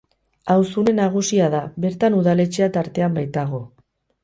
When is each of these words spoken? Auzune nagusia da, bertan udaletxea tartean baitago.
Auzune 0.53 0.93
nagusia 0.99 1.51
da, 1.57 1.59
bertan 1.85 2.17
udaletxea 2.23 2.73
tartean 2.79 3.17
baitago. 3.21 3.65